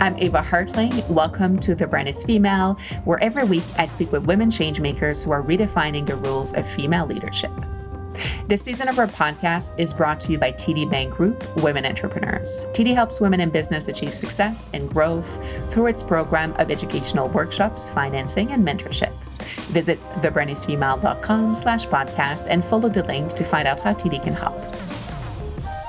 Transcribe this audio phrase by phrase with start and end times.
[0.00, 1.06] I'm Ava Hartling.
[1.10, 5.30] Welcome to The Brand is Female, where every week I speak with women changemakers who
[5.30, 7.52] are redefining the rules of female leadership.
[8.48, 12.64] This season of our podcast is brought to you by TD Bank Group Women Entrepreneurs.
[12.72, 15.38] TD helps women in business achieve success and growth
[15.70, 19.12] through its program of educational workshops, financing, and mentorship.
[19.68, 24.58] Visit thebrandisfemale.com slash podcast and follow the link to find out how TD can help.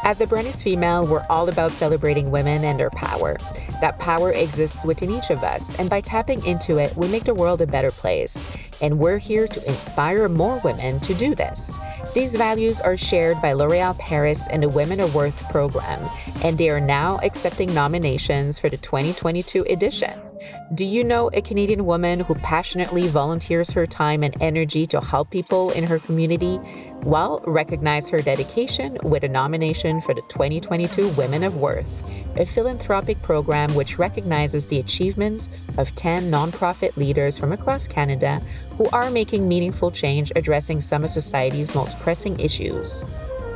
[0.04, 3.38] At The Brand Female, we're all about celebrating women and their power.
[3.82, 7.34] That power exists within each of us, and by tapping into it, we make the
[7.34, 8.48] world a better place.
[8.82, 11.78] And we're here to inspire more women to do this.
[12.14, 16.08] These values are shared by L'Oreal Paris and the Women of Worth program,
[16.44, 20.31] and they are now accepting nominations for the 2022 edition.
[20.74, 25.30] Do you know a Canadian woman who passionately volunteers her time and energy to help
[25.30, 26.60] people in her community?
[27.04, 32.04] Well, recognize her dedication with a nomination for the 2022 Women of Worth,
[32.38, 38.88] a philanthropic program which recognizes the achievements of 10 nonprofit leaders from across Canada who
[38.90, 43.04] are making meaningful change addressing some of society's most pressing issues.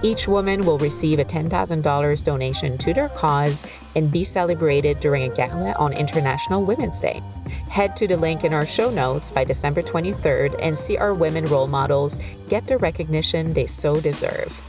[0.04, 3.66] Each woman will receive a $10,000 donation to their cause
[3.96, 7.22] and be celebrated during a gala on International Women's Day.
[7.70, 11.46] Head to the link in our show notes by December 23rd and see our women
[11.46, 14.62] role models get the recognition they so deserve.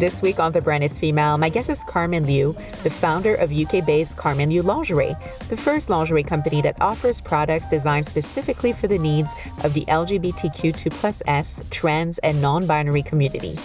[0.00, 3.52] This week on The Brand is Female, my guest is Carmen Liu, the founder of
[3.52, 5.14] UK based Carmen Liu Lingerie,
[5.50, 10.90] the first lingerie company that offers products designed specifically for the needs of the LGBTQ2
[10.90, 13.58] plus S, trans, and non binary community.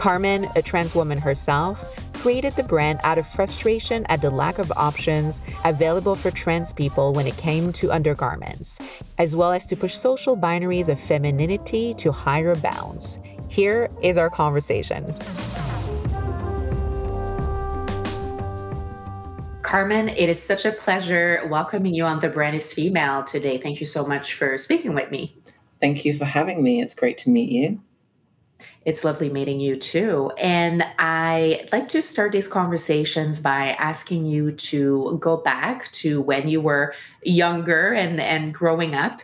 [0.00, 4.72] Carmen, a trans woman herself, created the brand out of frustration at the lack of
[4.74, 8.78] options available for trans people when it came to undergarments,
[9.18, 13.18] as well as to push social binaries of femininity to higher bounds.
[13.50, 15.04] Here is our conversation.
[19.60, 23.58] Carmen, it is such a pleasure welcoming you on The Brand is Female today.
[23.58, 25.36] Thank you so much for speaking with me.
[25.78, 26.80] Thank you for having me.
[26.80, 27.82] It's great to meet you.
[28.86, 30.32] It's lovely meeting you too.
[30.38, 36.48] And I like to start these conversations by asking you to go back to when
[36.48, 39.20] you were younger and, and growing up.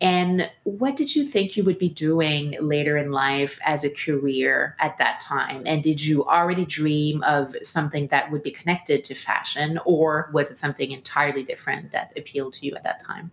[0.00, 4.76] And what did you think you would be doing later in life as a career
[4.78, 5.64] at that time?
[5.66, 10.50] And did you already dream of something that would be connected to fashion, or was
[10.50, 13.32] it something entirely different that appealed to you at that time?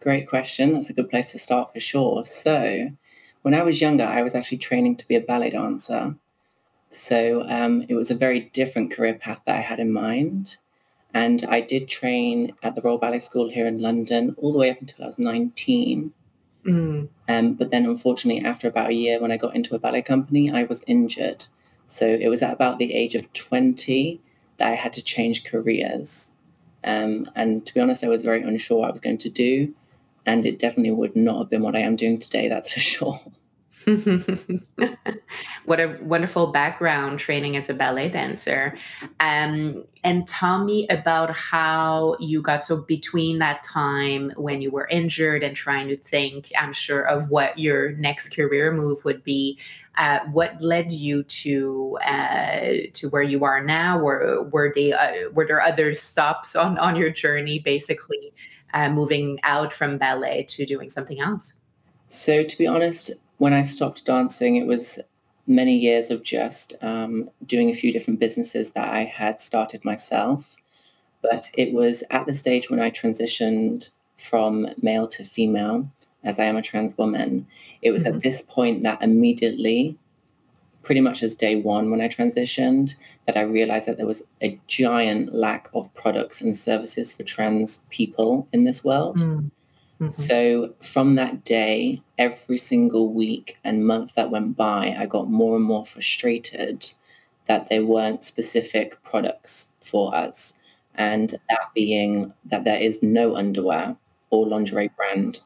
[0.00, 0.72] Great question.
[0.72, 2.24] That's a good place to start for sure.
[2.24, 2.90] So,
[3.42, 6.16] when I was younger, I was actually training to be a ballet dancer.
[6.90, 10.56] So um, it was a very different career path that I had in mind.
[11.14, 14.70] And I did train at the Royal Ballet School here in London all the way
[14.70, 16.12] up until I was 19.
[16.66, 17.08] Mm.
[17.28, 20.50] Um, but then, unfortunately, after about a year, when I got into a ballet company,
[20.50, 21.46] I was injured.
[21.86, 24.20] So it was at about the age of 20
[24.58, 26.30] that I had to change careers.
[26.84, 29.74] Um, and to be honest, I was very unsure what I was going to do
[30.26, 33.20] and it definitely would not have been what I am doing today, that's for sure.
[35.64, 38.76] what a wonderful background training as a ballet dancer.
[39.20, 44.86] Um, and tell me about how you got so between that time when you were
[44.88, 49.58] injured and trying to think, I'm sure, of what your next career move would be.
[49.96, 53.98] Uh, what led you to uh, to where you are now?
[53.98, 58.32] Were were they uh, were there other stops on on your journey, basically?
[58.74, 61.54] Uh, moving out from ballet to doing something else?
[62.08, 64.98] So, to be honest, when I stopped dancing, it was
[65.46, 70.56] many years of just um, doing a few different businesses that I had started myself.
[71.22, 75.90] But it was at the stage when I transitioned from male to female,
[76.22, 77.46] as I am a trans woman.
[77.80, 78.16] It was mm-hmm.
[78.16, 79.98] at this point that immediately
[80.82, 82.94] pretty much as day one when I transitioned
[83.26, 87.80] that I realized that there was a giant lack of products and services for trans
[87.90, 89.18] people in this world.
[89.18, 89.50] Mm.
[89.98, 95.30] hmm So from that day, every single week and month that went by, I got
[95.30, 96.92] more and more frustrated
[97.46, 100.54] that there weren't specific products for us.
[100.94, 103.96] And that being that there is no underwear
[104.30, 105.40] or lingerie brand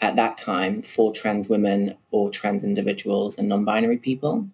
[0.00, 4.48] at that time for trans women or trans individuals and non binary people.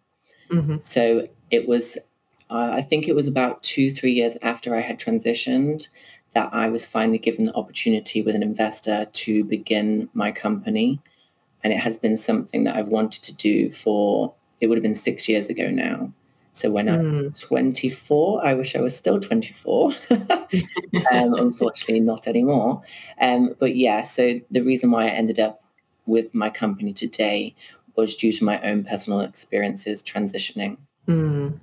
[0.50, 0.78] Mm-hmm.
[0.80, 1.96] So it was,
[2.50, 5.88] uh, I think it was about two, three years after I had transitioned
[6.34, 11.00] that I was finally given the opportunity with an investor to begin my company.
[11.64, 14.94] And it has been something that I've wanted to do for, it would have been
[14.94, 16.12] six years ago now.
[16.52, 16.94] So when mm.
[16.94, 17.48] I was mm.
[17.48, 19.90] 24, I wish I was still 24.
[20.10, 22.82] um, unfortunately, not anymore.
[23.20, 25.60] Um, but yeah, so the reason why I ended up
[26.06, 27.54] with my company today
[27.96, 30.78] was due to my own personal experiences transitioning.
[31.08, 31.60] Mm.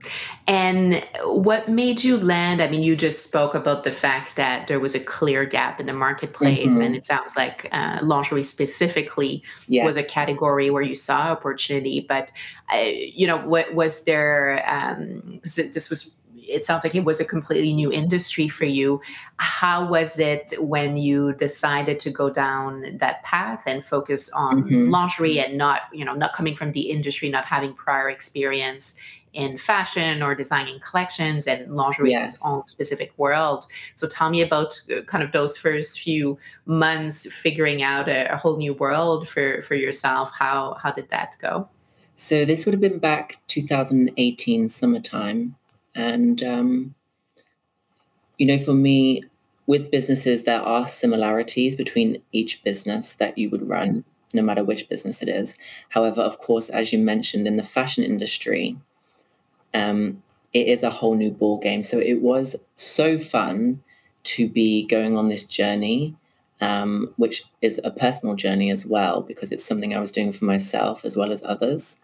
[0.47, 2.61] And what made you land?
[2.61, 5.85] I mean, you just spoke about the fact that there was a clear gap in
[5.85, 10.95] the marketplace, and hmm it sounds like uh, lingerie specifically was a category where you
[10.95, 12.05] saw opportunity.
[12.07, 12.31] But
[12.73, 14.63] uh, you know, what was there?
[15.31, 16.15] Because it this was.
[16.47, 19.01] It sounds like it was a completely new industry for you.
[19.37, 24.91] How was it when you decided to go down that path and focus on hmm
[24.91, 28.95] lingerie and not, you know, not coming from the industry, not having prior experience?
[29.33, 32.43] in fashion or designing collections and lingerie is its Yes.
[32.43, 37.81] own specific world so tell me about uh, kind of those first few months figuring
[37.81, 41.67] out a, a whole new world for for yourself how how did that go
[42.15, 45.55] So this would have been back 2018 summertime.
[45.95, 46.95] And, um,
[48.37, 49.23] you know, for me,
[49.65, 54.03] with businesses, there are similarities between each business that you would run,
[54.33, 55.55] no matter which business it is.
[55.89, 58.75] However, of course, as you mentioned, in the fashion industry,
[59.73, 61.81] um, it is a whole new ball game.
[61.81, 63.81] So it was so fun
[64.23, 66.15] to be going on this journey,
[66.61, 70.45] um, which is a personal journey as well, because it's something I was doing for
[70.45, 71.99] myself as well as others.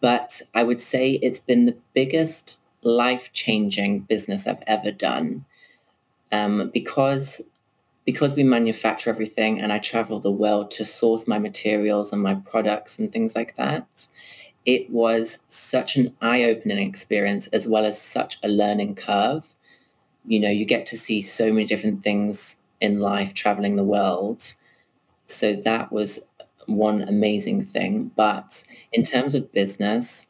[0.00, 2.58] But I would say it's been the biggest
[2.88, 5.44] life changing business I've ever done.
[6.32, 7.42] Um, because
[8.04, 12.36] because we manufacture everything and I travel the world to source my materials and my
[12.36, 14.08] products and things like that
[14.68, 19.54] it was such an eye-opening experience as well as such a learning curve.
[20.26, 24.54] You know you get to see so many different things in life traveling the world.
[25.26, 26.20] So that was
[26.66, 28.12] one amazing thing.
[28.14, 28.62] But
[28.92, 30.27] in terms of business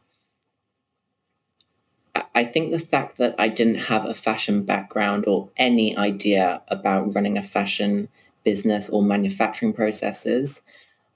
[2.34, 7.14] i think the fact that i didn't have a fashion background or any idea about
[7.14, 8.08] running a fashion
[8.44, 10.62] business or manufacturing processes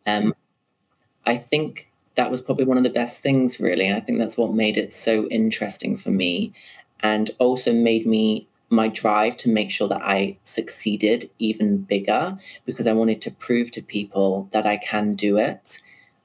[0.07, 0.35] um,
[1.25, 3.87] I think that was probably one of the best things, really.
[3.87, 6.53] And I think that's what made it so interesting for me
[7.01, 12.87] and also made me my drive to make sure that I succeeded even bigger because
[12.87, 15.81] I wanted to prove to people that I can do it.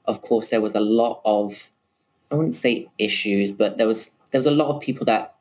[0.06, 1.70] Of course, there was a lot of,
[2.30, 5.34] I wouldn't say issues, but there was there was a lot of people that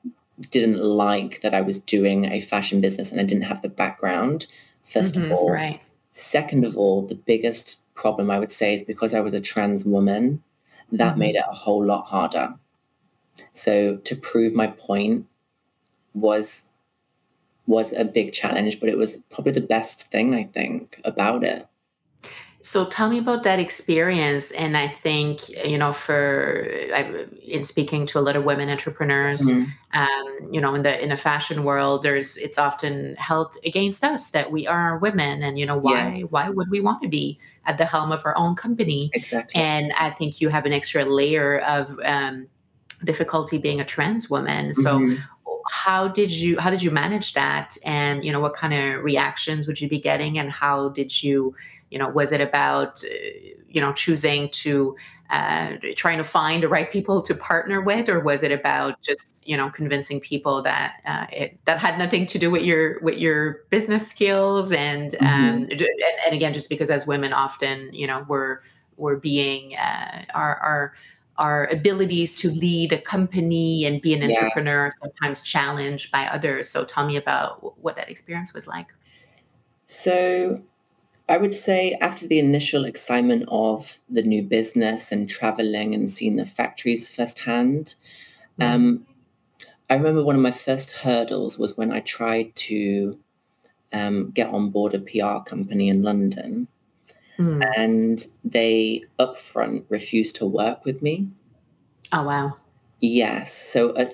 [0.52, 4.48] didn't like that I was doing a fashion business and I didn't have the background,
[4.84, 5.52] first of hmm all.
[5.52, 5.82] right
[6.12, 9.86] Second of all, the biggest problem I would say is because I was a trans
[9.86, 10.44] woman,
[10.92, 12.56] that hmm made it a whole lot harder.
[13.54, 15.26] So to prove my point
[16.14, 16.66] was
[17.68, 21.68] was a big challenge, but it was probably the best thing I think about it.
[22.68, 24.52] So tell me about that experience.
[24.52, 29.42] And I think, you know, for I, in speaking to a lot of women entrepreneurs,
[29.42, 29.74] Mhm.
[29.94, 34.32] um, you know, in the in the fashion world, there's it's often held against us
[34.32, 37.40] that we are women, and you know, why Yes, why would we want to be
[37.66, 39.12] at the helm of our own company?
[39.14, 39.62] exactly.
[39.62, 42.48] And I think you have an extra layer of um,
[43.06, 44.74] difficulty being a trans woman.
[44.74, 45.24] So Mhm.
[45.70, 49.68] how did you how did you manage that and you know what kind of reactions
[49.68, 51.54] would you be getting and how did you
[51.92, 53.08] you know was it about uh,
[53.68, 54.96] you know choosing to
[55.30, 59.46] uh, trying to find the right people to partner with or was it about just
[59.48, 63.18] you know convincing people that uh, it, that had nothing to do with your with
[63.18, 65.70] your business skills and um Mhm.
[65.70, 68.60] j- and, and again just because as women often you know we're
[68.96, 70.94] we're being uh, our our
[71.38, 74.44] our abilities to lead a company and be an Yeah.
[74.44, 76.68] entrepreneur are sometimes challenged by others.
[76.70, 78.88] So tell me about what that experience was like.
[79.86, 80.64] So
[81.30, 86.38] I would say after the initial excitement of the new business and traveling and seeing
[86.38, 87.96] the factories firsthand,
[88.60, 89.06] Mm, um,
[89.90, 93.20] I remember one of my first hurdles was when I tried to
[93.94, 96.68] um, get on board a PR company in London,
[97.40, 97.64] mm.
[97.78, 101.30] and they upfront refused to work with me.
[102.12, 102.56] Oh wow.
[103.00, 104.10] Yes, so uh,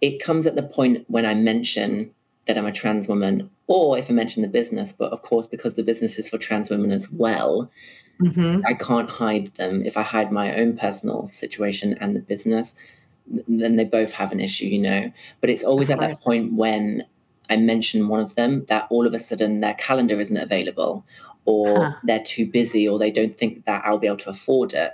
[0.00, 2.12] it comes at the point when I mention
[2.46, 5.74] that I'm a trans woman, or if I mention the business, but of course, because
[5.74, 7.70] the business is for trans women as well,
[8.20, 9.84] hmm I can't hide them.
[9.84, 12.74] If I hide my own personal situation and the business,
[13.26, 15.12] then they both have an issue, you know.
[15.40, 17.04] But it's always at that point when
[17.48, 21.04] I mention one of them that all of a sudden their calendar isn't available,
[21.44, 21.96] or Huh.
[22.02, 24.92] they're too busy, or they don't think that I'll be able to afford it.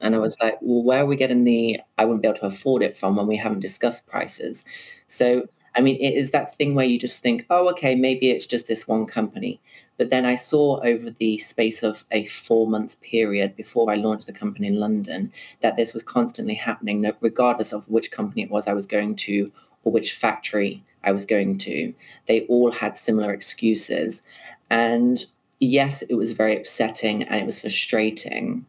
[0.00, 2.46] And I was like, well, where are we getting the I wouldn't be able to
[2.46, 4.64] afford it from when we haven't discussed prices?
[5.06, 8.46] So, I mean, it is that thing where you just think, oh, okay, maybe it's
[8.46, 9.60] just this one company.
[9.96, 14.26] But then I saw over the space of a four month period before I launched
[14.26, 18.68] the company in London that this was constantly happening, regardless of which company it was
[18.68, 19.52] I was going to
[19.82, 21.94] or which factory I was going to.
[22.26, 24.22] They all had similar excuses.
[24.70, 25.18] And
[25.60, 28.66] yes, it was very upsetting and it was frustrating.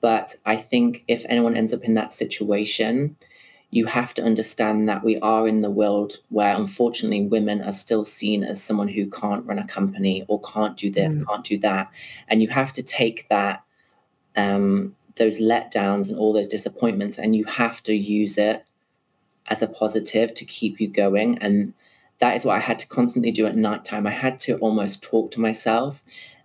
[0.00, 3.16] But I think if anyone ends up in that situation,
[3.70, 8.04] you have to understand that we are in the world where unfortunately women are still
[8.04, 11.26] seen as someone who can't run a company or can't do this, mm.
[11.26, 11.90] can't do that.
[12.28, 13.62] And you have to take that,
[14.36, 18.64] um, those letdowns and all those disappointments, and you have to use it
[19.48, 21.36] as a positive to keep you going.
[21.38, 21.74] And
[22.20, 24.06] that is what I had to constantly do at nighttime.
[24.06, 26.02] I had to almost talk to myself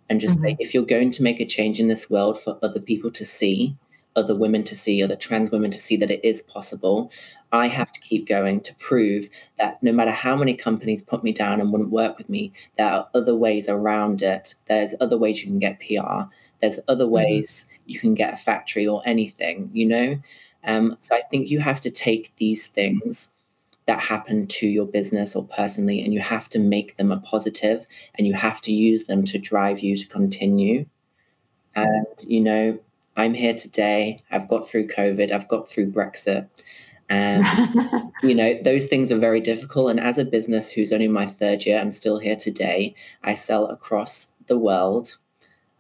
[0.10, 0.48] and just mm-hmm.
[0.48, 3.24] say, if you're going to make a change in this world for other people to
[3.24, 3.76] see,
[4.16, 7.12] other women to see, other trans women to see that it is possible.
[7.52, 11.32] I have to keep going to prove that no matter how many companies put me
[11.32, 14.56] down and wouldn't work with me, there are other ways around it.
[14.66, 16.24] There's other ways you can get PR.
[16.62, 17.14] There's other mm-hmm.
[17.14, 17.84] ways mm-hmm.
[17.86, 20.22] you can get a factory or anything, you know?
[20.66, 23.30] Um, so I think you have to take these things
[23.86, 27.86] that happen to your business or personally, and you have to make them a positive
[28.16, 30.86] and you have to use them to drive you to continue.
[31.76, 32.80] And, you know,
[33.16, 34.24] I'm here today.
[34.32, 35.32] I've got through COVID.
[35.32, 36.48] I've got through Brexit.
[37.10, 37.46] And,
[38.24, 39.92] you know, those things are very difficult.
[39.92, 42.96] And as a business who's only my third year, I'm still here today.
[43.24, 45.18] I sell across the world.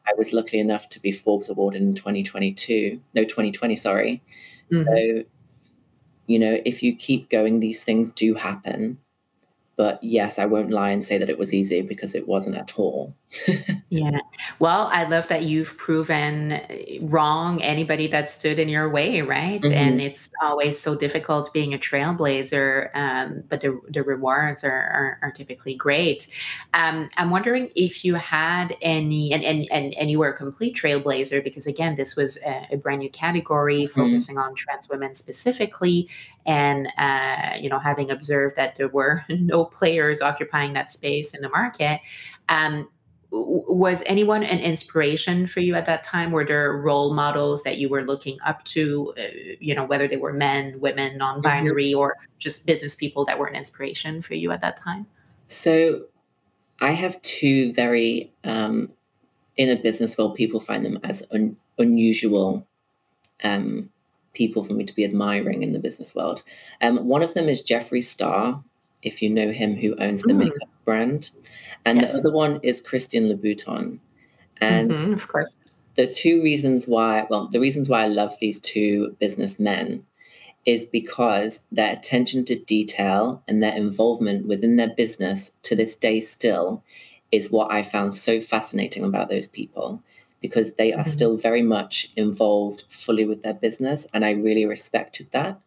[0.05, 3.01] I was lucky enough to be Forbes awarded in 2022.
[3.13, 4.21] No, 2020, sorry.
[4.71, 4.83] Mm-hmm.
[4.83, 5.23] So,
[6.27, 8.99] you know, if you keep going, these things do happen.
[9.75, 12.77] But yes, I won't lie and say that it was easy because it wasn't at
[12.77, 13.15] all.
[13.89, 14.19] yeah.
[14.59, 16.61] Well, I love that you've proven
[17.01, 19.59] wrong anybody that stood in your way, right?
[19.61, 19.73] Mm-hmm.
[19.73, 25.19] And it's always so difficult being a trailblazer, um, but the, the rewards are, are,
[25.23, 26.27] are typically great.
[26.75, 30.75] Um, I'm wondering if you had any, and, and, and, and you were a complete
[30.75, 33.99] trailblazer because, again, this was a, a brand new category mm-hmm.
[33.99, 36.09] focusing on trans women specifically
[36.45, 41.41] and uh, you know having observed that there were no players occupying that space in
[41.41, 42.01] the market
[42.49, 42.87] um,
[43.31, 47.89] was anyone an inspiration for you at that time were there role models that you
[47.89, 49.23] were looking up to uh,
[49.59, 51.99] you know whether they were men women non-binary mm-hmm.
[51.99, 55.07] or just business people that were an inspiration for you at that time
[55.47, 56.03] so
[56.79, 58.91] i have two very um,
[59.57, 62.67] in a business world people find them as un- unusual
[63.43, 63.89] um,
[64.33, 66.43] people for me to be admiring in the business world.
[66.81, 68.63] Um, one of them is Jeffree Star,
[69.03, 70.37] if you know him, who owns the mm.
[70.37, 71.29] makeup brand,
[71.85, 72.11] and yes.
[72.11, 73.99] the other one is Christian Louboutin.
[74.61, 75.55] And mm-hmm, of course,
[75.95, 80.05] the two reasons why, well, the reasons why I love these two businessmen
[80.65, 86.19] is because their attention to detail and their involvement within their business to this day
[86.19, 86.83] still
[87.31, 90.01] is what I found so fascinating about those people
[90.41, 91.09] because they are mm-hmm.
[91.09, 94.05] still very much involved fully with their business.
[94.13, 95.59] And I really respected that.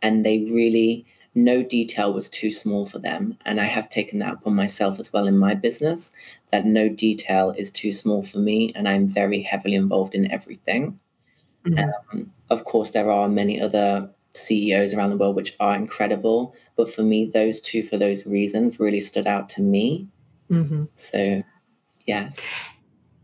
[0.00, 3.38] And they really, no detail was too small for them.
[3.44, 6.12] And I have taken that upon myself as well in my business
[6.50, 8.72] that no detail is too small for me.
[8.74, 11.00] And I'm very heavily involved in everything.
[11.64, 12.18] Mm-hmm.
[12.18, 16.54] Um, of course, there are many other CEOs around the world which are incredible.
[16.76, 20.08] But for me, those two, for those reasons, really stood out to me.
[20.50, 20.84] Mm-hmm.
[20.96, 21.42] So,
[22.06, 22.40] yes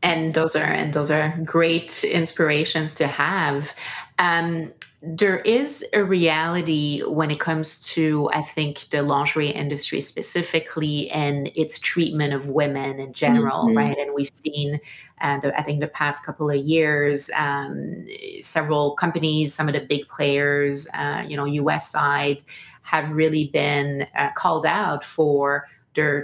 [0.02, 3.74] and those are and those are great inspirations to have
[4.18, 11.08] um, there is a reality when it comes to i think the lingerie industry specifically
[11.10, 13.78] and its treatment of women in general mm-hmm.
[13.78, 14.80] right and we've seen
[15.20, 18.06] and uh, I think the past couple of years, um,
[18.40, 21.90] several companies, some of the big players, uh, you know, U.S.
[21.90, 22.42] side,
[22.82, 25.68] have really been uh, called out for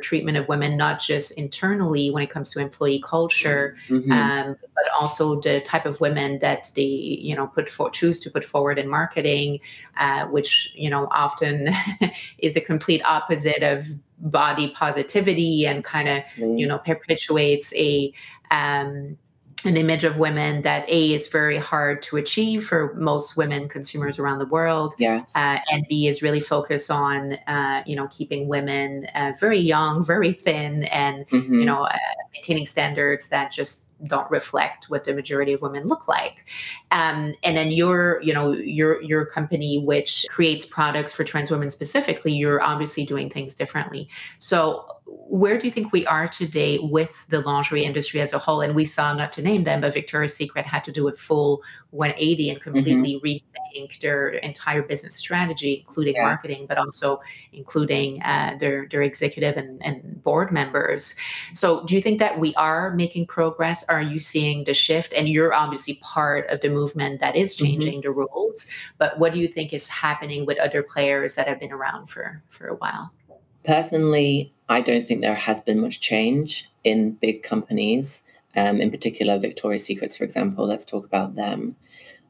[0.01, 4.11] treatment of women, not just internally when it comes to employee culture, mm-hmm.
[4.13, 8.31] um, but also the type of women that they, you know, put for choose to
[8.31, 9.61] put forward in marketing,
[9.97, 11.69] uh, which you know often
[12.39, 13.87] is the complete opposite of
[14.19, 18.13] body positivity and kind of you know perpetuates a
[18.51, 19.19] um,
[19.67, 24.19] an image of women that a is very hard to achieve for most women consumers
[24.19, 25.35] around the world yes.
[25.35, 30.05] Uh, and b is really focused on uh, you know keeping women uh, very young
[30.05, 31.61] very thin and mm-hmm.
[31.61, 31.99] you know uh,
[32.33, 36.47] maintaining standards that just don't reflect what the majority of women look like
[36.91, 41.71] um, and then your you know your your company which creates products for trans women
[41.71, 44.09] specifically you're obviously doing things differently
[44.39, 48.61] so where do you think we are today with the lingerie industry as a whole?
[48.61, 51.63] And we saw, not to name them, but Victoria's Secret had to do a full
[51.91, 52.63] 180 and mm-hmm.
[52.63, 53.79] completely mm-hmm.
[53.79, 56.25] rethink their entire business strategy, including yeah.
[56.25, 57.21] marketing, but also
[57.53, 61.15] including uh, their, their executive and, and board members.
[61.53, 63.85] So, do you think that we are making progress?
[63.95, 65.13] Are you seeing the shift?
[65.13, 67.65] And you're obviously part of the movement that is mm-hmm.
[67.65, 68.09] changing mm-hmm.
[68.09, 68.69] the rules.
[68.99, 72.43] But what do you think is happening with other players that have been around for,
[72.49, 73.11] for a while?
[73.65, 78.23] Personally, I don't think there has been much change in big companies,
[78.57, 80.67] um, in particular Victoria's Secrets, for example.
[80.67, 81.77] Let's talk about them.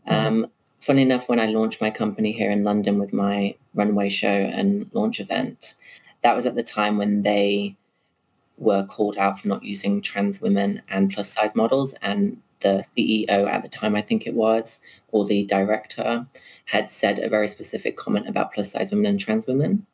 [0.09, 0.27] Mm-hmm.
[0.27, 4.29] Um, funny enough, when I launched my company here in London with my runway show
[4.29, 5.75] and launch event,
[6.23, 7.77] that was at the time when they
[8.57, 11.93] were called out for not using trans women and plus size models.
[12.03, 16.27] And the CEO at the time, I think it was, or the director,
[16.67, 19.87] had said a very specific comment about plus size women and trans women.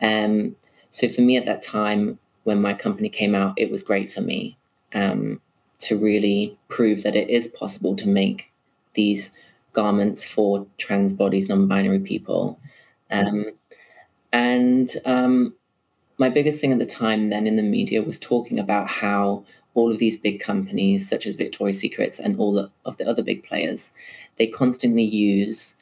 [0.00, 0.56] Um,
[0.90, 4.20] so for me at that time, when my company came out, it was great for
[4.20, 4.56] me
[4.92, 5.40] um,
[5.80, 8.52] to really prove that it is possible to make
[8.94, 9.32] these
[9.72, 12.60] garments for trans bodies, non-binary people.
[13.10, 13.46] Um,
[14.32, 15.54] and um,
[16.18, 19.44] my biggest thing at the time then in the media was talking about how
[19.74, 23.22] all of these big companies, such as Victoria's Secrets and all the, of the other
[23.22, 23.90] big players,
[24.36, 25.76] they constantly use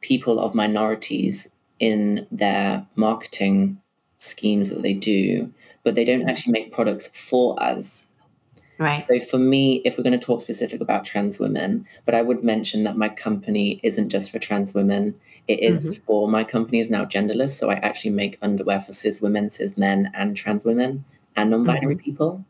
[0.00, 1.48] people of minorities
[1.78, 3.78] in their marketing
[4.18, 8.06] schemes that they do, but they don't actually make products for us.
[8.78, 9.06] Right.
[9.08, 12.42] So for me, if we're going to talk specific about trans women, but I would
[12.42, 15.14] mention that my company isn't just for trans women.
[15.46, 16.02] It is mm-hmm.
[16.04, 19.76] for my company is now genderless, so I actually make underwear for cis women, cis
[19.76, 21.04] men, and trans women
[21.36, 22.04] and non-binary mm-hmm.
[22.04, 22.44] people.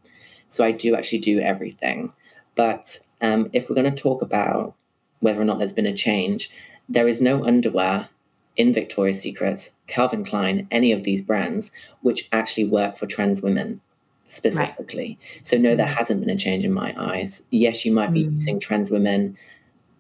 [0.49, 2.13] So I do actually do everything.
[2.55, 4.75] But um, if we're going to talk about
[5.21, 6.51] whether or not there's been a change,
[6.89, 8.09] there is no underwear
[8.57, 13.81] in Victoria's Secrets, Calvin Klein, any of these brands, which actually work for trans women
[14.27, 15.19] specifically.
[15.21, 15.47] Right.
[15.47, 15.95] So, no, there mm.
[15.95, 17.43] hasn't been a change in my eyes.
[17.51, 18.35] Yes, you might be mm.
[18.35, 19.37] using trans women,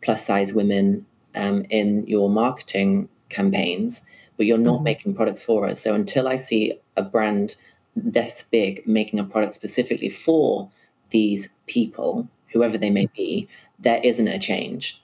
[0.02, 4.02] plus size women um, in your marketing campaigns,
[4.36, 4.84] but you're not mm.
[4.84, 5.80] making products for us.
[5.80, 7.56] So, until I see a brand
[7.96, 10.70] this big making a product specifically for
[11.10, 15.00] these people, whoever they may be, there isn't a change.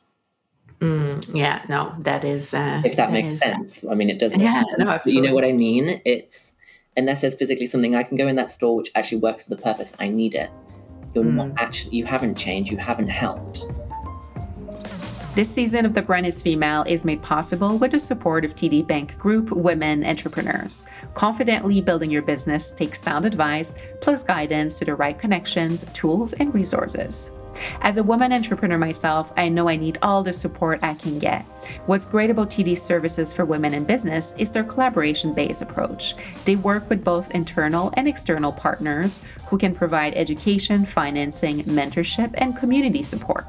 [0.80, 2.54] Mm, yeah, no, that is.
[2.54, 3.84] Uh, if that, that makes is, sense.
[3.88, 4.78] I mean, it does make yeah, sense.
[4.78, 6.00] No, but you know what I mean?
[6.04, 6.56] It's
[6.96, 9.62] unless there's physically something I can go in that store which actually works for the
[9.62, 10.50] purpose I need it.
[11.14, 11.34] You're mm.
[11.34, 11.96] not actually.
[11.96, 12.70] You haven't changed.
[12.70, 13.66] You haven't helped.
[15.34, 18.86] This season of The Brand is Female is made possible with the support of TD
[18.86, 20.88] Bank Group Women Entrepreneurs.
[21.14, 26.52] Confidently building your business takes sound advice plus guidance to the right connections, tools, and
[26.52, 27.30] resources.
[27.80, 31.44] As a woman entrepreneur myself, I know I need all the support I can get.
[31.86, 36.14] What's great about TD's services for women in business is their collaboration based approach.
[36.44, 42.56] They work with both internal and external partners who can provide education, financing, mentorship, and
[42.56, 43.44] community support.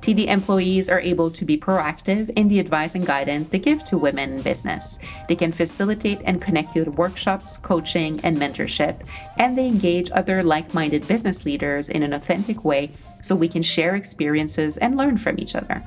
[0.00, 3.98] TD employees are able to be proactive in the advice and guidance they give to
[3.98, 4.98] women in business.
[5.28, 9.06] They can facilitate and connect you to workshops, coaching, and mentorship,
[9.38, 12.90] and they engage other like minded business leaders in an authentic way
[13.22, 15.82] so we can share experiences and learn from each other.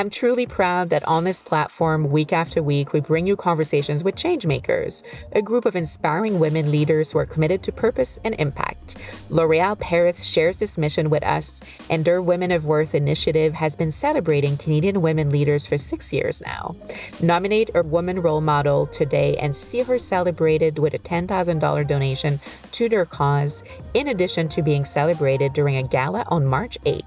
[0.00, 4.14] I'm truly proud that on this platform, week after week, we bring you conversations with
[4.14, 8.96] changemakers, a group of inspiring women leaders who are committed to purpose and impact.
[9.28, 11.60] L'Oreal Paris shares this mission with us,
[11.90, 16.40] and their Women of Worth initiative has been celebrating Canadian women leaders for six years
[16.40, 16.76] now.
[17.20, 22.38] Nominate a woman role model today and see her celebrated with a $10,000 donation
[22.72, 27.04] to their cause, in addition to being celebrated during a gala on March 8.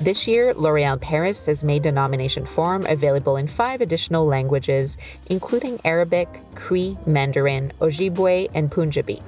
[0.00, 4.98] This year, L'Oreal Paris has made the nomination form available in five additional languages,
[5.30, 9.22] including Arabic, Cree, Mandarin, Ojibwe, and Punjabi.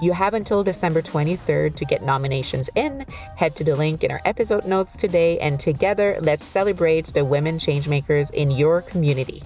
[0.00, 3.04] You have until December 23rd to get nominations in.
[3.36, 7.58] Head to the link in our episode notes today, and together, let's celebrate the women
[7.58, 9.42] changemakers in your community.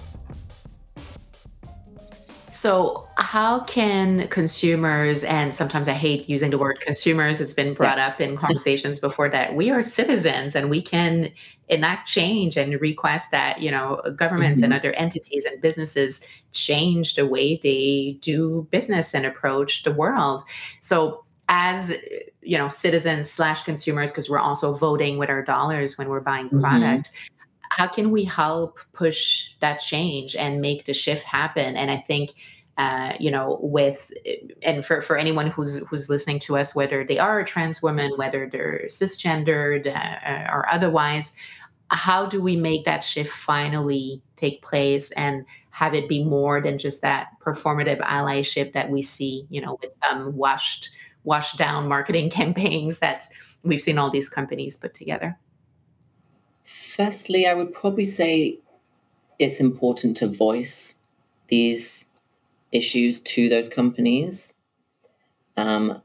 [2.57, 7.99] So, how can consumers, and sometimes I hate using the word consumers, it's been brought
[7.99, 8.07] yeah.
[8.07, 11.31] up in conversations before that we are citizens and we can
[11.69, 14.71] enact change and request that, you know, governments mm-hmm.
[14.71, 20.41] and other entities and businesses change the way they do business and approach the world.
[20.81, 21.93] So, as
[22.41, 26.47] you know, citizens slash consumers, because we're also voting with our dollars when we're buying
[26.47, 26.61] mm-hmm.
[27.77, 31.75] How can we help push that change and make the shift happen?
[31.75, 32.33] And I think
[32.79, 34.11] uh, you know, with
[34.63, 38.11] and for, for anyone who's who's listening to us, whether they are a trans woman,
[38.17, 41.35] whether they're cisgendered uh, or otherwise,
[41.89, 46.79] how do we make that shift finally take place and have it be more than
[46.79, 50.89] just that performative allyship that we see, you know, with some washed
[51.23, 53.23] washed down marketing campaigns that
[53.61, 55.37] we've seen all these companies put together?
[56.67, 58.59] Firstly, I would probably say
[59.39, 60.95] it's important to voice
[61.47, 62.05] these
[62.73, 64.53] issues to those companies.
[65.55, 66.01] Um,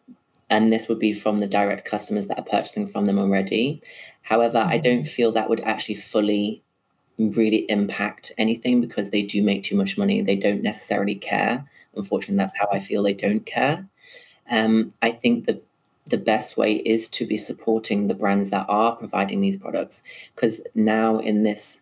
[0.49, 3.83] and this would be from the direct customers that are purchasing from them already.
[4.23, 6.63] However, I don't feel that would actually fully
[7.19, 10.23] really impact anything because they do make too much money.
[10.23, 11.69] They don't necessarily care.
[11.97, 13.89] Unfortunately, that's how I feel they don't care.
[14.49, 15.61] Um, I think the
[16.07, 20.03] the best way is to be supporting the brands that are providing these products.
[20.35, 21.81] Because now, in this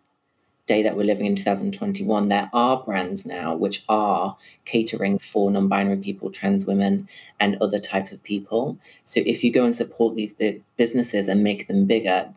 [0.67, 5.67] day that we're living in 2021, there are brands now which are catering for non
[5.67, 8.77] binary people, trans women, and other types of people.
[9.05, 10.33] So if you go and support these
[10.77, 12.33] businesses and make them bigger,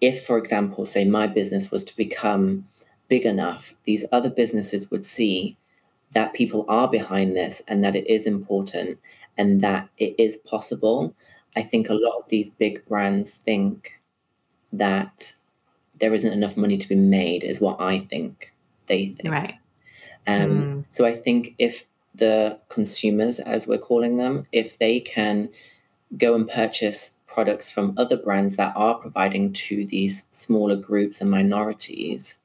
[0.00, 2.68] if, for example, say my business was to become
[3.08, 5.56] big enough, these other businesses would see
[6.12, 8.98] that people are behind this and that it is important
[9.38, 11.14] and that it is possible.
[11.56, 14.02] I think a lot of these big brands think
[14.72, 15.32] that
[16.00, 18.52] there isn't enough money to be made, is what I think
[18.86, 19.30] they think.
[19.30, 19.54] Right.
[20.26, 20.84] Um, mm.
[20.90, 25.48] So I think if the consumers, as we're calling them, if they can
[26.16, 31.30] go and purchase products from other brands that are providing to these smaller groups and
[31.30, 32.38] minorities,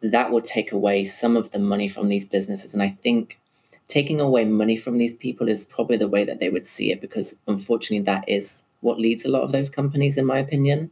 [0.00, 2.74] that will take away some of the money from these businesses.
[2.74, 3.38] And I think
[3.88, 7.00] taking away money from these people is probably the way that they would see it
[7.00, 10.90] because unfortunately that is what leads a lot of those companies in my opinion.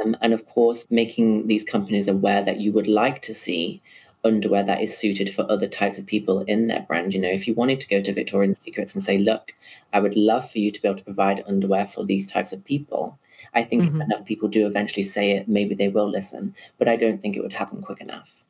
[0.00, 3.82] Um, and of course making these companies aware that you would like to see
[4.24, 7.14] underwear that is suited for other types of people in their brand.
[7.14, 9.54] You know if you wanted to go to victoria's secrets and say look
[9.92, 12.64] i would love for you to be able to provide underwear for these types of
[12.64, 13.18] people
[13.54, 14.00] i think mm-hmm.
[14.00, 17.36] if enough people do eventually say it maybe they will listen but i don't think
[17.36, 18.44] it would happen quick enough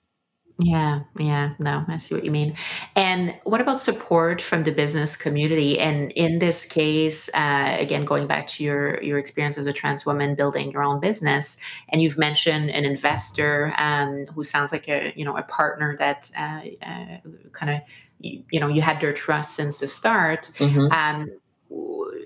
[0.65, 2.55] yeah, yeah, no, I see what you mean.
[2.95, 5.79] And what about support from the business community?
[5.79, 10.07] And in this case, uh, again, going back to your your experience as a trans
[10.07, 15.13] woman building your own business, and you've mentioned an investor um, who sounds like a
[15.17, 17.17] you know a partner that uh, uh,
[17.53, 17.81] kind of
[18.21, 20.51] you, you, know you had their trust since the start.
[20.59, 20.93] Mm-hmm.
[20.93, 21.31] Um,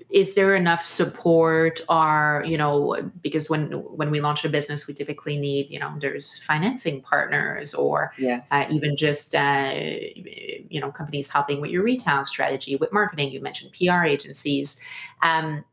[0.09, 1.81] is there enough support?
[1.89, 5.93] Or you know because when when we launch a business we typically need you know
[5.99, 8.47] there's financing partners or yes.
[8.51, 13.31] uh, even just uh, you know companies helping with your retail strategy with marketing.
[13.31, 14.81] You mentioned pr agencies.
[15.21, 15.65] Um,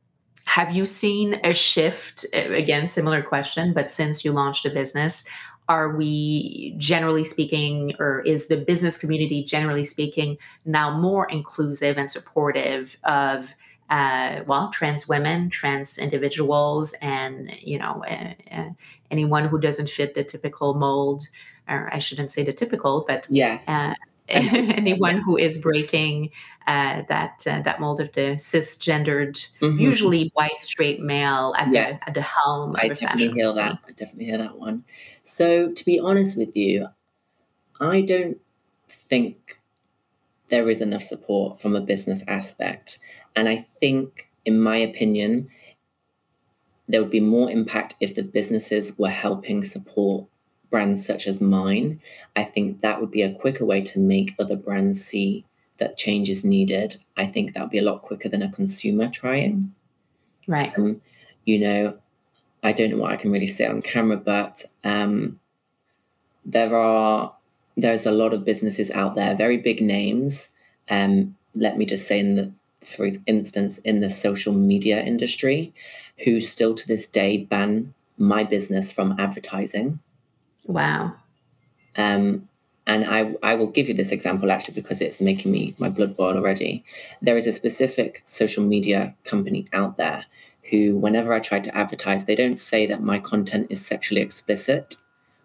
[0.47, 5.25] have you seen a shift again similar question but since you launched a business
[5.68, 12.11] are we generally speaking or is the business community generally speaking now more inclusive and
[12.11, 13.55] supportive of
[13.90, 18.70] uh, well, trans women, trans individuals, and you know uh, uh,
[19.11, 21.29] anyone who doesn't fit the typical mold,
[21.68, 23.64] or I shouldn't say the typical, but yes.
[24.29, 26.31] Anyone who is breaking
[26.67, 29.79] uh, that uh, that mold of the cisgendered, mm-hmm.
[29.79, 32.01] usually white straight male at yes.
[32.01, 32.75] the at the helm.
[32.79, 33.79] I definitely hear that.
[33.87, 34.85] I definitely hear that one.
[35.25, 36.89] So to be honest with you,
[37.81, 38.39] I don't
[38.89, 39.61] think
[40.49, 42.99] there is enough support from a business aspect.
[43.37, 45.49] And I think, in my opinion,
[46.89, 50.27] there would be more impact if the businesses were helping support
[50.75, 52.01] brands such as mine.
[52.35, 55.45] I think that would be a quicker way to make other brands see
[55.79, 56.97] that change is needed.
[57.17, 59.73] I think that would be a lot quicker than a consumer trying.
[60.49, 60.77] Right.
[60.77, 61.01] Um,
[61.45, 61.97] you know,
[62.65, 65.39] I don't know what I can really say on camera, but um,
[66.45, 67.33] there are
[67.77, 70.49] there's a lot of businesses out there, very big names.
[70.91, 72.53] Um, let me just say in the
[72.85, 75.73] for instance, in the social media industry,
[76.25, 80.01] who still to this day ban my business from advertising.
[80.66, 81.14] Wow.
[81.96, 82.48] Um,
[82.87, 86.16] and I, I will give you this example actually because it's making me my blood
[86.16, 86.85] boil already.
[87.22, 90.27] There is a specific social media company out there
[90.70, 94.96] who, whenever I try to advertise, they don't say that my content is sexually explicit,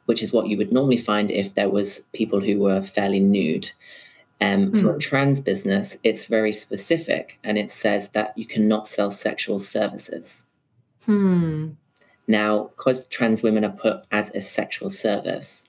[0.06, 3.72] which is what you would normally find if there was people who were fairly nude.
[4.42, 4.82] Um, mm.
[4.82, 5.00] For a hmm.
[5.00, 10.46] trans business, it's very specific and it says that you cannot sell sexual services.
[11.06, 11.72] Hmm.
[12.30, 15.68] Now, because trans women are put as a sexual service.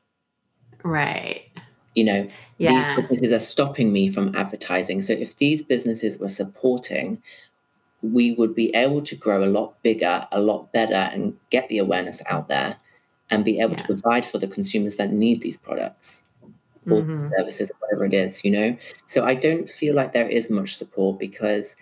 [0.85, 1.47] Right.
[1.95, 2.73] You know, yeah.
[2.75, 5.01] these businesses are stopping me from advertising.
[5.01, 7.23] So if these businesses were supporting,
[8.03, 11.79] we would be able to grow a lot bigger, a lot better, and get the
[11.79, 12.77] awareness out there
[13.31, 13.77] and be able yeah.
[13.79, 16.25] to provide for the consumers that need these products
[16.91, 17.29] or mm-hmm.
[17.39, 18.77] services, or whatever it is, you know?
[19.07, 21.77] So I don't feel like there is much support because,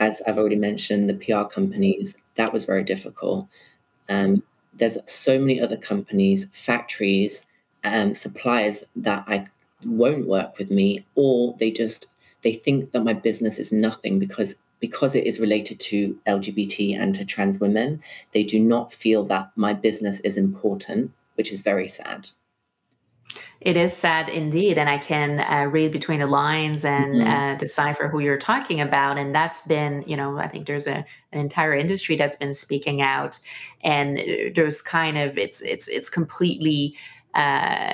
[0.00, 3.46] as I've already mentioned, the PR companies, that was very difficult.
[4.10, 4.42] Um,
[4.74, 7.46] there's so many other companies, factories,
[7.84, 9.46] um, suppliers that I
[9.86, 12.08] won't work with me, or they just
[12.42, 17.14] they think that my business is nothing because because it is related to LGBT and
[17.14, 18.02] to trans women.
[18.32, 22.30] They do not feel that my business is important, which is very sad.
[23.60, 27.28] It is sad indeed, and I can uh, read between the lines and mm-hmm.
[27.28, 29.18] uh, decipher who you're talking about.
[29.18, 33.02] And that's been, you know, I think there's a an entire industry that's been speaking
[33.02, 33.38] out,
[33.82, 34.22] and uh,
[34.54, 36.96] there's kind of it's it's it's completely.
[37.34, 37.92] Uh,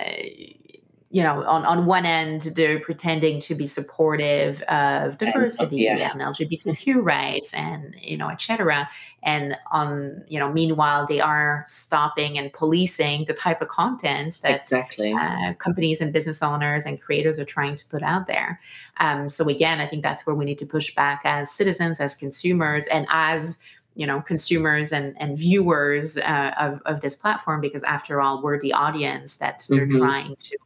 [1.11, 6.15] you know, on, on one end, they're pretending to be supportive of diversity and, yes.
[6.17, 8.89] and LGBTQ rights and, you know, etc.
[9.23, 14.63] And on, you know, meanwhile, they are stopping and policing the type of content that
[14.63, 15.13] exactly.
[15.13, 18.61] uh, companies and business owners and creators are trying to put out there.
[18.99, 22.17] Um, so again, I think that's where we need to push back as citizens, as
[22.17, 23.61] consumers, and as
[23.95, 28.61] you know consumers and and viewers uh, of, of this platform because after all we're
[28.61, 29.99] the audience that they're mm-hmm.
[29.99, 30.59] trying to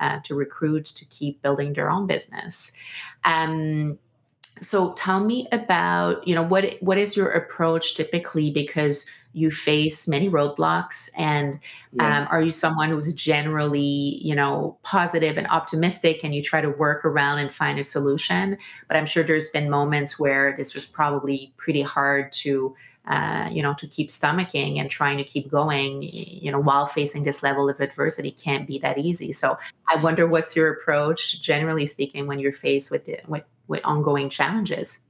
[0.00, 2.72] uh, to recruit to keep building their own business.
[3.24, 3.98] Um,
[4.60, 10.08] so tell me about you know what what is your approach typically because you face
[10.08, 11.60] many roadblocks and
[11.92, 12.20] yeah.
[12.20, 16.70] um, are you someone who's generally you know positive and optimistic and you try to
[16.70, 18.56] work around and find a solution
[18.88, 22.74] but i'm sure there's been moments where this was probably pretty hard to
[23.06, 27.22] uh, you know, to keep stomaching and trying to keep going, you know, while facing
[27.22, 29.30] this level of adversity can't be that easy.
[29.32, 34.28] So I wonder what's your approach, generally speaking, when you're faced with with, with ongoing
[34.28, 35.00] challenges.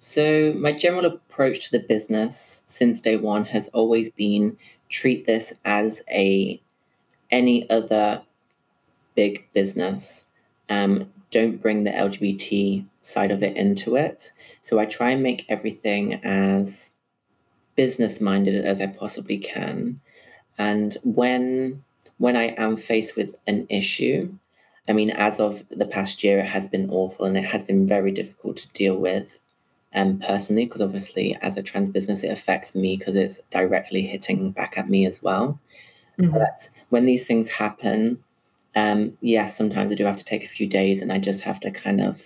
[0.00, 4.56] So my general approach to the business since day one has always been
[4.88, 6.60] treat this as a
[7.30, 8.22] any other
[9.14, 10.26] big business.
[10.68, 14.32] Um, don't bring the LGBT side of it into it.
[14.62, 16.92] So I try and make everything as
[17.82, 20.02] business minded as I possibly can.
[20.58, 21.82] And when
[22.18, 24.34] when I am faced with an issue,
[24.86, 27.86] I mean, as of the past year, it has been awful and it has been
[27.86, 29.40] very difficult to deal with
[29.94, 34.50] um, personally, because obviously, as a trans business, it affects me because it's directly hitting
[34.50, 35.58] back at me as well.
[36.18, 36.32] Mm-hmm.
[36.38, 38.22] But when these things happen,
[38.76, 41.60] um, yes, sometimes I do have to take a few days and I just have
[41.60, 42.22] to kind of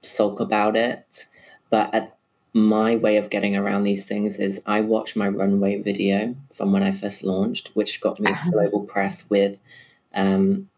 [0.00, 1.26] sulk about it.
[1.70, 2.18] But at
[2.54, 6.82] my way of getting around these things is I watch my runway video from when
[6.82, 8.50] I first launched, which got me uh-huh.
[8.50, 9.60] global press with
[10.14, 10.68] um,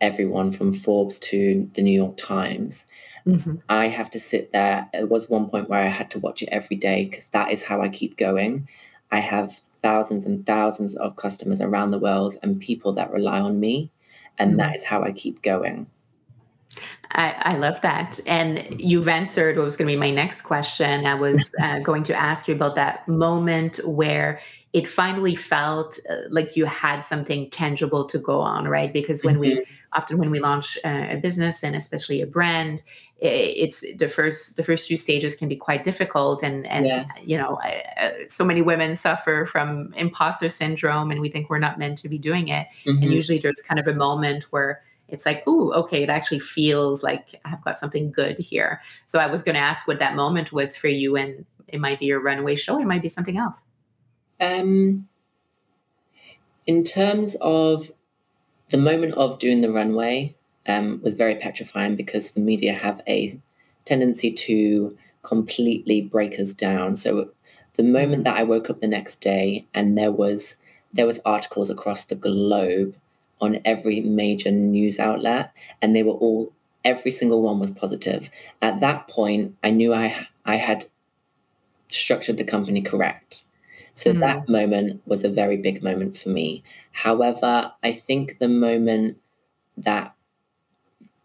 [0.00, 2.86] everyone from Forbes to the New York Times.
[3.26, 3.56] Mm-hmm.
[3.68, 4.88] I have to sit there.
[4.92, 7.64] It was one point where I had to watch it every day because that is
[7.64, 8.68] how I keep going.
[9.12, 13.60] I have thousands and thousands of customers around the world and people that rely on
[13.60, 13.90] me,
[14.36, 14.58] and mm-hmm.
[14.58, 15.86] that is how I keep going.
[17.14, 18.18] I, I, love that.
[18.26, 21.06] And you've answered what was going to be my next question.
[21.06, 24.40] I was uh, going to ask you about that moment where
[24.72, 28.92] it finally felt uh, like you had something tangible to go on, right?
[28.92, 29.58] Because when mm-hmm.
[29.58, 32.82] we often when we launch uh, a business and especially a brand,
[33.20, 37.18] it's the first the first few stages can be quite difficult and and yes.
[37.22, 37.58] you know
[37.96, 42.08] uh, so many women suffer from imposter syndrome and we think we're not meant to
[42.08, 43.02] be doing it mm-hmm.
[43.02, 44.82] and usually there's kind of a moment where
[45.14, 48.82] it's like, oh, okay, it actually feels like I've got something good here.
[49.06, 52.00] So I was going to ask what that moment was for you, and it might
[52.00, 53.62] be your runaway show, it might be something else.
[54.40, 55.08] Um,
[56.66, 57.90] in terms of
[58.70, 60.34] the moment of doing the runway,
[60.66, 63.38] um, was very petrifying because the media have a
[63.84, 66.96] tendency to completely break us down.
[66.96, 67.30] So
[67.74, 68.24] the moment mm.
[68.24, 70.56] that I woke up the next day and there was
[70.92, 72.94] there was articles across the globe
[73.40, 76.52] on every major news outlet, and they were all
[76.84, 78.30] every single one was positive.
[78.60, 80.84] At that point, I knew I I had
[81.88, 83.44] structured the company correct.
[83.94, 84.18] So mm.
[84.20, 86.64] that moment was a very big moment for me.
[86.92, 89.18] However, I think the moment
[89.76, 90.14] that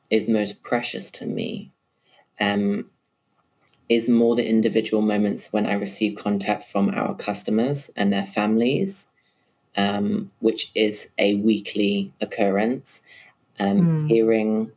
[0.09, 1.71] is most precious to me
[2.39, 2.89] um,
[3.89, 9.07] is more the individual moments when I receive contact from our customers and their families
[9.75, 13.01] um, which is a weekly occurrence.
[13.59, 14.09] Um, mm.
[14.09, 14.71] Hearing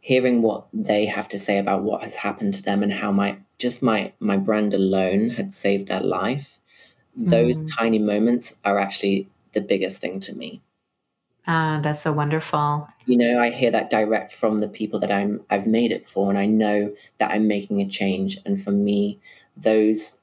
[0.00, 3.36] hearing what they have to say about what has happened to them and how my
[3.58, 6.58] just my my brand alone had saved their life.
[7.16, 7.68] Those mm.
[7.76, 10.62] tiny moments are actually the biggest thing to me.
[11.46, 12.88] Ah, that's so wonderful.
[13.06, 16.30] You know, I hear that direct from the people that I'm I've made it for,
[16.30, 18.38] and I know that I'm making a change.
[18.44, 19.18] And for me,
[19.56, 20.18] those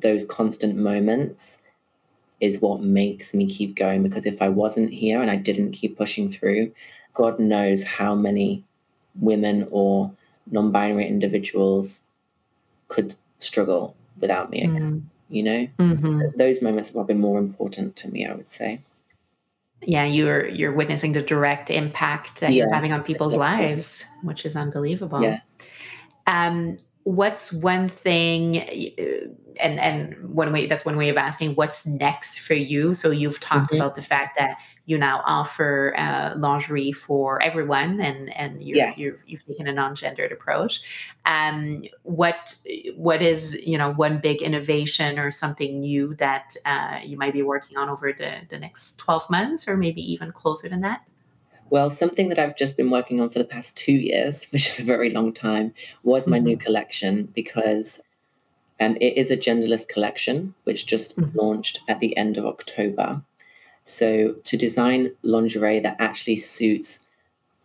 [0.00, 1.58] those constant moments
[2.40, 5.96] is what makes me keep going because if I wasn't here and I didn't keep
[5.96, 6.72] pushing through,
[7.14, 8.64] God knows how many
[9.18, 10.10] women or
[10.50, 12.02] non binary individuals
[12.88, 14.80] could struggle without me again.
[14.80, 15.02] Mm.
[15.32, 16.20] You know, mm-hmm.
[16.36, 18.80] those moments are probably more important to me, I would say.
[19.82, 23.68] Yeah, you're you're witnessing the direct impact that yeah, you're having on people's exactly.
[23.68, 25.22] lives, which is unbelievable.
[25.22, 25.56] Yes.
[26.26, 28.58] Um, what's one thing
[29.58, 33.40] and and one way that's one way of asking what's next for you so you've
[33.40, 33.76] talked mm-hmm.
[33.76, 38.98] about the fact that you now offer uh, lingerie for everyone and and you yes.
[38.98, 40.82] you have taken a non-gendered approach
[41.24, 42.54] um what
[42.96, 47.42] what is you know one big innovation or something new that uh, you might be
[47.42, 51.02] working on over the the next 12 months or maybe even closer than that
[51.70, 54.80] Well, something that I've just been working on for the past two years, which is
[54.80, 56.46] a very long time, was my mm-hmm.
[56.46, 58.02] new collection because
[58.80, 61.38] um, it is a genderless collection, which just mm-hmm.
[61.38, 63.22] launched at the end of October.
[63.84, 67.00] So, to design lingerie that actually suits,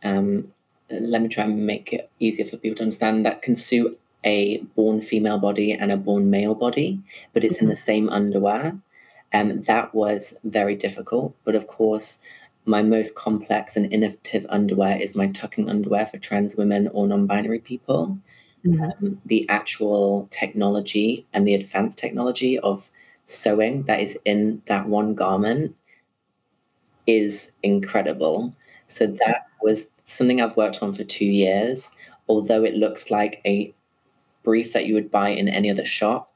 [0.04, 0.54] um,
[0.90, 4.58] let me try and make it easier for people to understand, that can suit a
[4.76, 7.00] born female body and a born male body,
[7.34, 7.66] but it's mm-hmm.
[7.66, 8.78] in the same underwear.
[9.34, 11.36] Um, that was very difficult.
[11.44, 12.20] But of course,
[12.66, 17.28] my most complex and innovative underwear is my tucking underwear for trans women or non
[17.28, 18.18] binary people.
[18.66, 18.84] Mm-hmm.
[19.06, 22.90] Um, the actual technology and the advanced technology of
[23.28, 25.76] sewing that is in that one garment
[27.06, 28.56] is incredible.
[28.88, 31.92] So that was something I've worked on for two years.
[32.28, 33.74] Although it looks like a
[34.44, 36.34] brief that you would buy in any other shop,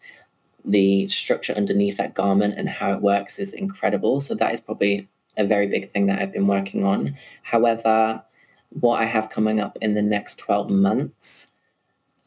[0.66, 4.20] the structure underneath that garment and how it works is incredible.
[4.20, 5.08] So that is probably
[5.40, 7.18] a very big thing that I've been working on.
[7.44, 8.24] However,
[8.70, 11.50] what I have coming up in the next 12 months,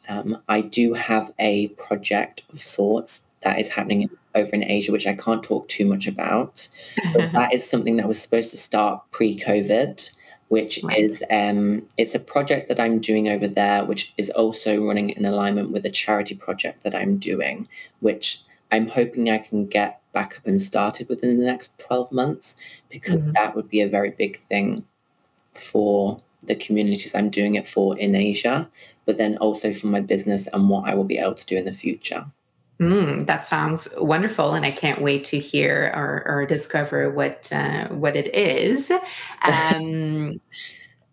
[0.08, 5.06] um, I do have a project of sorts that is happening over in Asia, which
[5.06, 6.68] I can't talk too much about.
[7.14, 10.10] But that is something that was supposed to start pre COVID
[10.52, 10.98] which right.
[10.98, 15.24] is um, it's a project that I'm doing over there, which is also running in
[15.24, 17.68] alignment with a charity project that I'm doing,
[18.00, 22.56] which I'm hoping I can get back up and started within the next 12 months
[22.88, 23.32] because mm-hmm.
[23.32, 24.84] that would be a very big thing
[25.54, 28.68] for the communities I'm doing it for in Asia,
[29.06, 31.64] but then also for my business and what I will be able to do in
[31.64, 32.26] the future.
[32.80, 37.88] Mm, that sounds wonderful, and I can't wait to hear or, or discover what uh,
[37.88, 38.90] what it is.
[39.42, 40.40] Um,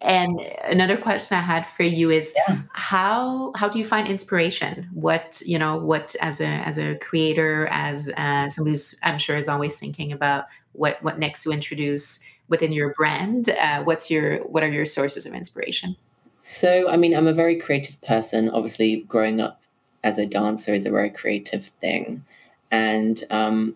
[0.02, 2.62] and another question I had for you is yeah.
[2.72, 4.90] how how do you find inspiration?
[4.94, 9.38] What you know, what as a as a creator, as uh, somebody who's I'm sure
[9.38, 13.50] is always thinking about what what next to introduce within your brand.
[13.50, 15.96] Uh, what's your what are your sources of inspiration?
[16.40, 18.50] So, I mean, I'm a very creative person.
[18.50, 19.62] Obviously, growing up
[20.04, 22.24] as a dancer is a very creative thing.
[22.72, 23.76] And um,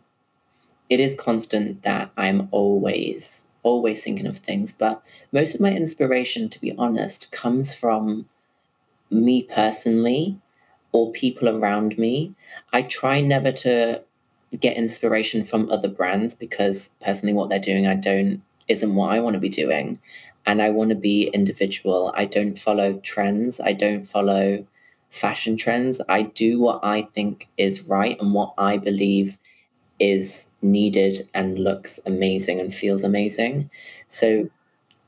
[0.90, 4.74] it is constant that I'm always, always thinking of things.
[4.74, 8.28] But most of my inspiration, to be honest, comes from
[9.10, 10.40] me personally
[10.92, 12.34] or people around me.
[12.72, 14.04] I try never to
[14.60, 19.20] get inspiration from other brands because personally what they're doing I don't isn't what I
[19.20, 20.00] want to be doing
[20.46, 22.14] and I want to be individual.
[22.16, 23.60] I don't follow trends.
[23.60, 24.66] I don't follow
[25.10, 26.02] fashion trends.
[26.10, 29.38] I do what I think is right and what I believe
[30.04, 33.70] is needed and looks amazing and feels amazing.
[34.10, 34.50] So,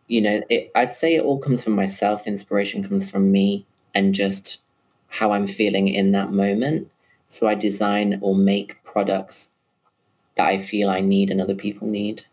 [0.07, 2.23] you know, it, I'd say it all comes from myself.
[2.23, 4.61] The inspiration comes from me and just
[5.09, 6.89] how I'm feeling in that moment.
[7.27, 9.51] So I design or make products
[10.35, 12.23] that I feel I need and other people need.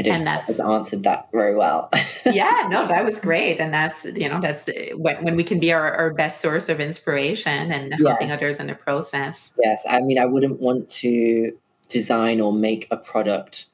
[0.00, 1.90] I didn't and that's answered that very well.
[2.24, 3.60] yeah, no, that was great.
[3.60, 6.80] And that's, you know, that's when, when we can be our, our best source of
[6.80, 9.52] inspiration and helping others in the process.
[9.62, 9.84] Yes.
[9.88, 11.54] I mean, I wouldn't want to
[11.90, 13.66] design or make a product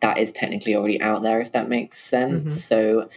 [0.00, 2.38] that is technically already out there, if that makes sense.
[2.38, 2.50] Mm-hmm.
[2.50, 3.10] So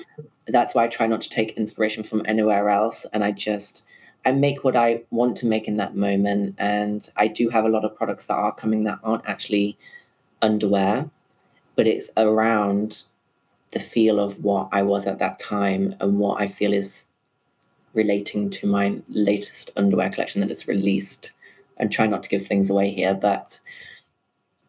[0.48, 3.06] that's why I try not to take inspiration from anywhere else.
[3.14, 3.86] And I just,
[4.26, 6.56] I make what I want to make in that moment.
[6.58, 9.78] And I do have a lot of products that are coming that aren't actually
[10.42, 11.10] underwear
[11.76, 13.04] but it's around
[13.72, 17.06] the feel of what I was at that time and what I feel is
[17.94, 21.32] relating to my latest underwear collection that is released.
[21.80, 23.60] I'm trying not to give things away here, but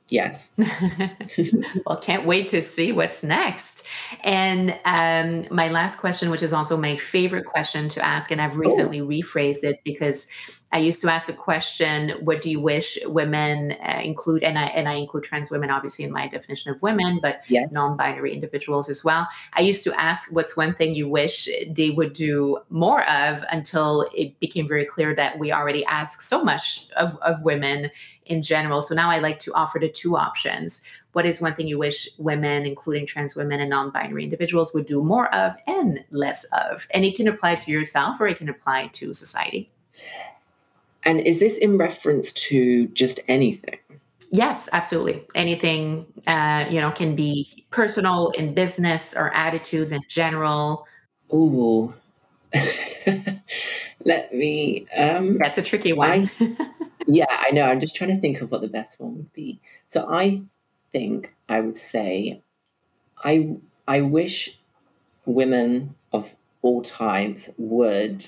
[0.08, 0.52] yes.
[1.86, 3.84] well, can't wait to see what's next.
[4.22, 8.56] And um, my last question, which is also my favorite question to ask, and I've
[8.56, 9.06] recently oh.
[9.06, 10.28] rephrased it because
[10.72, 14.64] I used to ask the question, "What do you wish women uh, include?" And I
[14.64, 17.70] and I include trans women, obviously, in my definition of women, but yes.
[17.72, 19.28] non-binary individuals as well.
[19.52, 24.08] I used to ask, "What's one thing you wish they would do more of?" Until
[24.14, 27.90] it became very clear that we already ask so much of of women
[28.24, 28.80] in general.
[28.80, 30.82] So now I like to offer the two options.
[31.12, 35.02] What is one thing you wish women, including trans women and non-binary individuals, would do
[35.02, 36.86] more of and less of?
[36.92, 39.70] And it can apply to yourself or it can apply to society.
[41.04, 43.78] And is this in reference to just anything?
[44.30, 45.26] Yes, absolutely.
[45.34, 50.86] Anything, uh, you know, can be personal in business or attitudes in general.
[51.34, 51.92] Ooh.
[54.04, 54.86] Let me.
[54.96, 56.30] Um, That's a tricky one.
[56.40, 56.56] I,
[57.06, 57.64] yeah, I know.
[57.64, 59.60] I'm just trying to think of what the best one would be.
[59.88, 60.42] So I
[60.90, 62.42] think I would say,
[63.22, 64.58] I I wish
[65.26, 68.24] women of all types would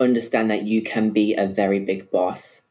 [0.00, 2.62] understand that you can be a very big boss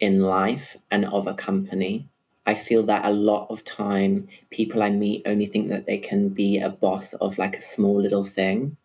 [0.00, 2.08] in life and of a company.
[2.46, 6.30] I feel that a lot of time people I meet only think that they can
[6.30, 8.76] be a boss of like a small little thing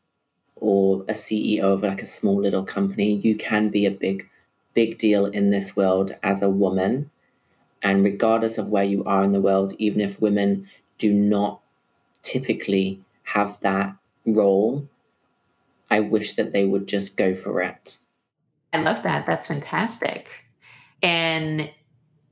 [0.55, 3.15] or a CEO of like a small little company.
[3.15, 4.29] You can be a big,
[4.73, 7.09] big deal in this world as a woman.
[7.81, 10.67] And regardless of where you are in the world, even if women
[10.97, 11.61] do not
[12.21, 14.87] typically have that role,
[15.93, 17.99] I wish that they would just go for it.
[18.73, 19.27] I love that.
[19.27, 20.27] That's fantastic.
[21.03, 21.69] And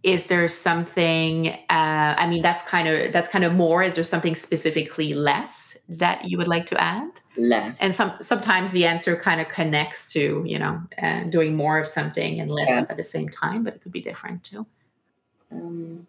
[0.01, 4.03] is there something uh, i mean that's kind of that's kind of more is there
[4.03, 7.07] something specifically less that you would like to add
[7.37, 11.77] less and some sometimes the answer kind of connects to you know uh, doing more
[11.77, 12.87] of something and less yes.
[12.89, 14.65] at the same time but it could be different too
[15.51, 16.07] um,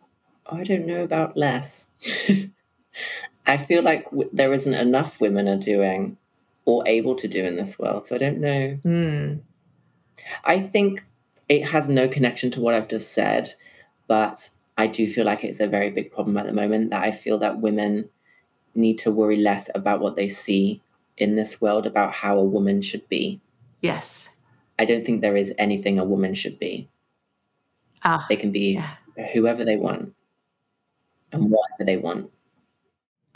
[0.50, 1.88] i don't know about less
[3.46, 6.16] i feel like w- there isn't enough women are doing
[6.64, 9.40] or able to do in this world so i don't know mm.
[10.44, 11.04] i think
[11.48, 13.54] it has no connection to what i've just said
[14.06, 17.12] but I do feel like it's a very big problem at the moment that I
[17.12, 18.08] feel that women
[18.74, 20.80] need to worry less about what they see
[21.16, 23.40] in this world about how a woman should be.
[23.80, 24.28] Yes.
[24.78, 26.88] I don't think there is anything a woman should be.
[28.04, 29.26] Ah, they can be yeah.
[29.32, 30.14] whoever they want
[31.30, 32.30] and whatever they want.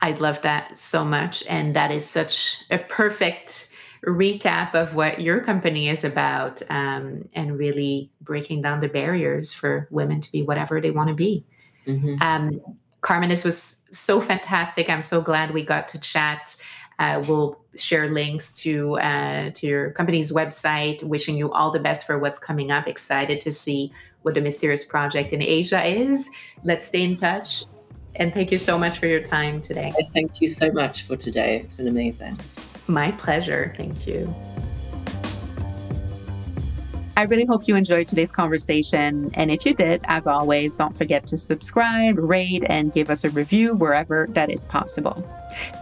[0.01, 1.45] I love that so much.
[1.47, 3.71] And that is such a perfect
[4.07, 9.89] recap of what your company is about um, and really breaking down the barriers for
[9.91, 11.45] women to be whatever they want to be.
[11.87, 12.17] Mm-hmm.
[12.21, 12.61] Um,
[13.01, 14.91] Carmen, this was so fantastic.
[14.91, 16.57] I'm so glad we got to chat.
[16.99, 21.03] Uh, we'll share links to uh, to your company's website.
[21.05, 22.89] Wishing you all the best for what's coming up.
[22.89, 23.93] Excited to see
[24.23, 26.31] what the mysterious project in Asia is.
[26.65, 27.65] Let's stay in touch.
[28.19, 29.93] And thank you so much for your time today.
[30.15, 31.61] Thank you so much for today.
[31.61, 32.37] It's been amazing.
[32.89, 33.75] My pleasure.
[33.77, 34.35] Thank you.
[37.19, 39.31] I really hope you enjoyed today's conversation.
[39.33, 43.31] And if you did, as always, don't forget to subscribe, rate, and give us a
[43.31, 45.27] review wherever that is possible.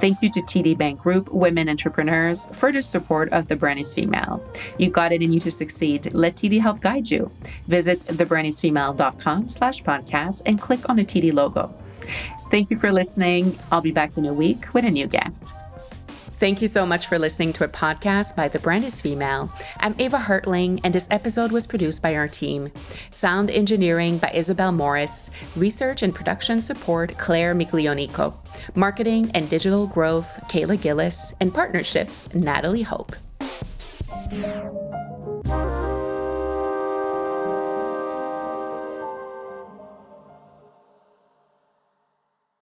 [0.01, 3.93] Thank you to TD Bank Group Women Entrepreneurs for their support of The Brand is
[3.93, 4.49] Female.
[4.78, 6.14] You got it in you to succeed.
[6.14, 7.32] Let TD help guide you.
[7.66, 11.74] Visit thebrandisfemale.com slash podcast and click on the TD logo.
[12.50, 13.59] Thank you for listening.
[13.72, 15.52] I'll be back in a week with a new guest.
[16.44, 19.50] Thank you so much for listening to a podcast by The Brand is Female.
[19.78, 22.72] I'm Ava Hartling, and this episode was produced by our team.
[23.11, 28.34] Sound engineering by Isabel Morris, research and production support Claire Miglionico,
[28.74, 33.14] marketing and digital growth Kayla Gillis, and partnerships Natalie Hope.